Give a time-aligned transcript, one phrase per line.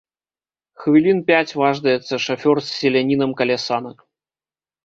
[0.85, 3.97] Хвілін пяць важдаецца шафёр з селянінам каля санак.